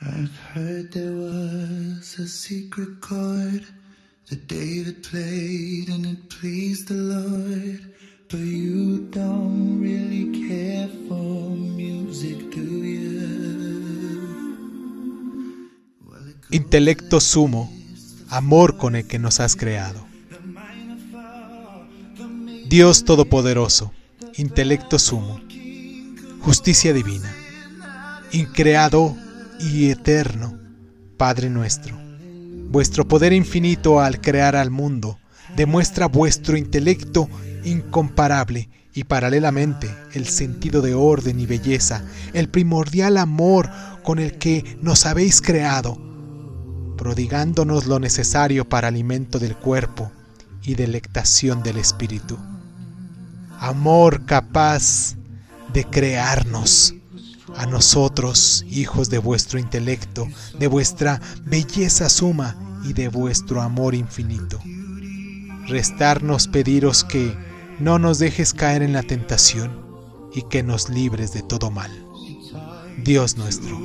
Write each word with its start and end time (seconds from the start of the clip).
I've 0.00 0.36
heard 0.54 0.92
there 0.92 1.12
was 1.12 2.18
a 2.20 2.28
secret 2.28 3.00
chord 3.00 3.66
that 4.30 4.46
David 4.46 5.02
played 5.02 5.88
and 5.88 6.06
it 6.06 6.28
pleased 6.28 6.86
the 6.88 6.94
Lord. 6.94 7.94
For 8.30 8.36
music? 11.56 12.38
Intelecto 16.50 17.20
sumo, 17.20 17.70
amor 18.28 18.76
con 18.76 18.94
el 18.96 19.06
que 19.06 19.18
nos 19.18 19.40
has 19.40 19.56
creado. 19.56 20.06
Dios 22.68 23.04
Todopoderoso, 23.04 23.92
intelecto 24.36 24.98
sumo, 24.98 25.40
justicia 26.40 26.92
divina, 26.92 27.34
increado 28.32 29.16
y 29.60 29.90
eterno, 29.90 30.58
Padre 31.16 31.50
nuestro. 31.50 31.96
Vuestro 32.70 33.08
poder 33.08 33.32
infinito 33.32 34.00
al 34.00 34.20
crear 34.20 34.56
al 34.56 34.70
mundo 34.70 35.18
demuestra 35.56 36.06
vuestro 36.06 36.56
intelecto 36.56 37.28
incomparable 37.64 38.68
y 38.94 39.04
paralelamente 39.04 39.94
el 40.12 40.26
sentido 40.26 40.82
de 40.82 40.94
orden 40.94 41.40
y 41.40 41.46
belleza, 41.46 42.04
el 42.32 42.48
primordial 42.48 43.16
amor 43.16 43.70
con 44.02 44.18
el 44.18 44.38
que 44.38 44.78
nos 44.82 45.06
habéis 45.06 45.40
creado, 45.40 45.98
prodigándonos 46.96 47.86
lo 47.86 47.98
necesario 48.00 48.68
para 48.68 48.88
alimento 48.88 49.38
del 49.38 49.56
cuerpo 49.56 50.12
y 50.62 50.74
delectación 50.74 51.62
del 51.62 51.78
espíritu. 51.78 52.38
Amor 53.58 54.24
capaz 54.24 55.16
de 55.72 55.84
crearnos 55.84 56.94
a 57.58 57.66
nosotros, 57.66 58.64
hijos 58.70 59.10
de 59.10 59.18
vuestro 59.18 59.58
intelecto, 59.58 60.28
de 60.58 60.68
vuestra 60.68 61.20
belleza 61.44 62.08
suma 62.08 62.56
y 62.84 62.92
de 62.92 63.08
vuestro 63.08 63.60
amor 63.60 63.96
infinito. 63.96 64.60
Restarnos 65.66 66.46
pediros 66.46 67.02
que 67.02 67.36
no 67.80 67.98
nos 67.98 68.20
dejes 68.20 68.54
caer 68.54 68.82
en 68.82 68.92
la 68.92 69.02
tentación 69.02 69.84
y 70.32 70.42
que 70.42 70.62
nos 70.62 70.88
libres 70.88 71.32
de 71.32 71.42
todo 71.42 71.70
mal. 71.72 71.90
Dios 72.98 73.36
nuestro. 73.36 73.76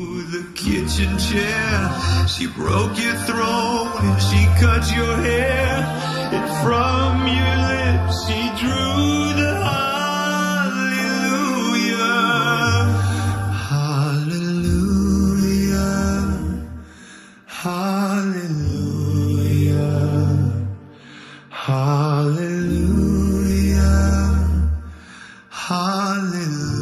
Hallelujah. 26.34 26.73